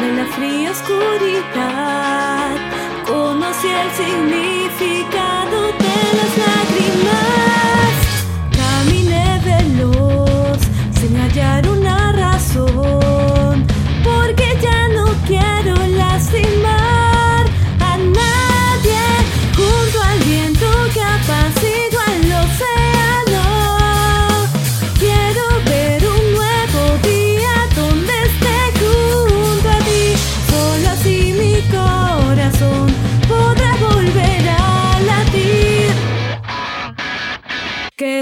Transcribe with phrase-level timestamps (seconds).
[0.00, 2.56] de la fría oscuridad.
[3.06, 6.39] Conocí el significado de las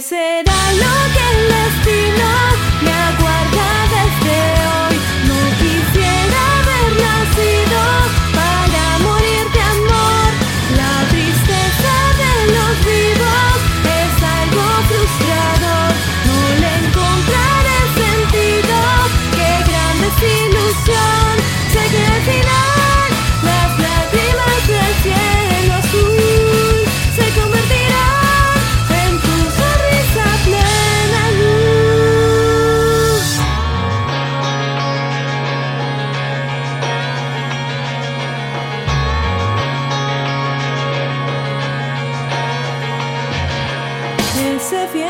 [0.00, 1.55] será lo que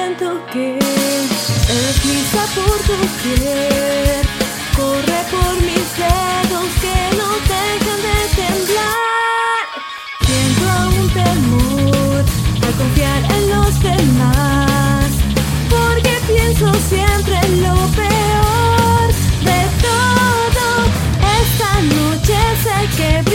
[0.07, 0.79] Ese viento que
[1.67, 4.23] desliza por doquier
[4.77, 9.65] corre por mis dedos que no dejan de temblar.
[10.27, 10.67] Siento
[11.01, 12.25] un temor
[12.63, 15.09] al confiar en los demás,
[15.69, 19.09] porque pienso siempre en lo peor
[19.43, 20.67] de todo.
[21.43, 23.26] Esta noche sé que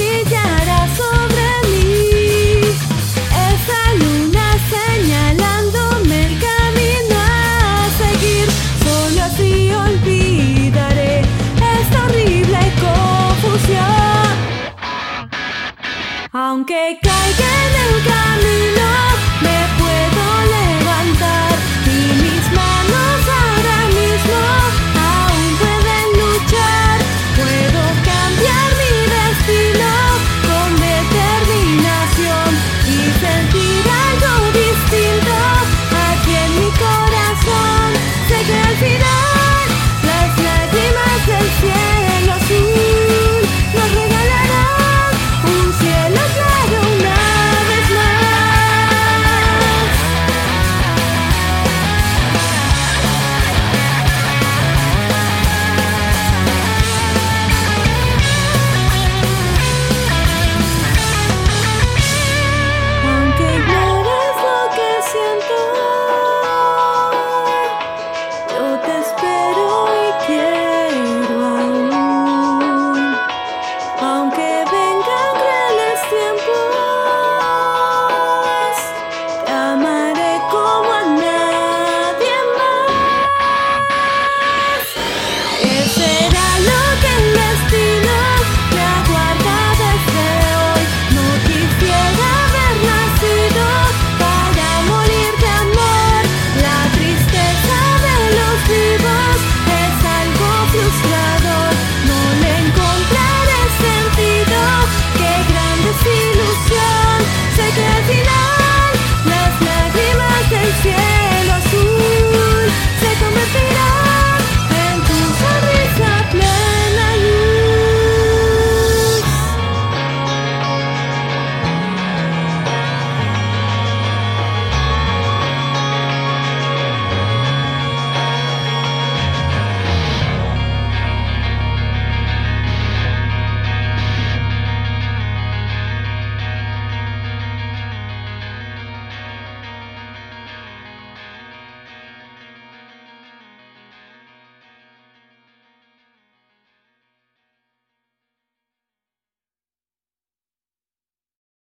[16.62, 18.14] 함께 갈게 눈 감
[18.44, 18.46] 는
[18.78, 18.91] 너